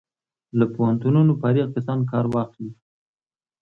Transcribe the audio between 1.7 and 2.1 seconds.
کسان